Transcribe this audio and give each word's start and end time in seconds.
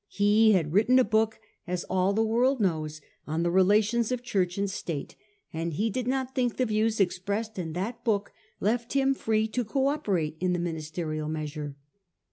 He 0.09 0.53
had 0.53 0.73
written 0.73 0.97
a 0.97 1.03
work, 1.03 1.39
as 1.67 1.83
all 1.83 2.11
the 2.11 2.23
world 2.25 2.59
knows, 2.59 3.01
on 3.27 3.43
the 3.43 3.51
relations 3.51 4.11
of 4.11 4.23
Church 4.23 4.57
and 4.57 4.67
State, 4.67 5.15
and 5.53 5.73
he 5.75 5.91
did 5.91 6.07
not 6.07 6.33
think 6.33 6.57
the 6.57 6.65
views 6.65 6.99
expressed 6.99 7.59
in 7.59 7.73
that 7.73 8.03
book 8.03 8.33
left 8.59 8.93
him 8.93 9.13
free 9.13 9.47
to 9.49 9.63
co 9.63 9.89
operate 9.89 10.37
in 10.39 10.53
the 10.53 10.57
ministerial 10.59 11.29
measure. 11.29 11.75